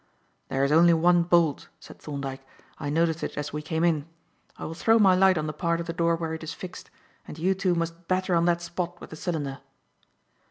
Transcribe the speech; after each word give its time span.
"There 0.49 0.63
is 0.63 0.71
only 0.71 0.95
one 0.95 1.21
bolt," 1.21 1.69
said 1.79 1.99
Thorndyke; 1.99 2.43
"I 2.79 2.89
noticed 2.89 3.21
it 3.21 3.37
as 3.37 3.53
we 3.53 3.61
came 3.61 3.83
in. 3.83 4.07
I 4.57 4.65
will 4.65 4.73
throw 4.73 4.97
my 4.97 5.13
light 5.13 5.37
on 5.37 5.45
the 5.45 5.53
part 5.53 5.79
of 5.79 5.85
the 5.85 5.93
door 5.93 6.15
where 6.15 6.33
it 6.33 6.43
is 6.43 6.53
fixed, 6.55 6.89
and 7.27 7.37
you 7.37 7.53
two 7.53 7.75
must 7.75 8.07
batter 8.07 8.33
on 8.33 8.45
that 8.45 8.63
spot 8.63 8.99
with 8.99 9.11
the 9.11 9.15
cylinder." 9.15 9.59